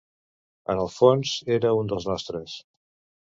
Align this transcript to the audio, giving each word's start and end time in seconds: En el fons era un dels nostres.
En 0.73 0.79
el 0.83 0.89
fons 0.93 1.33
era 1.57 1.75
un 1.81 1.91
dels 1.91 2.09
nostres. 2.13 2.57